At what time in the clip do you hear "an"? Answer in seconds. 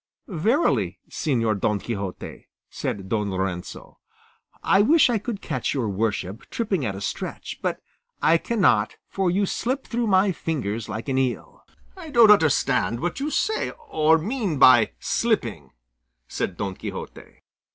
11.07-11.19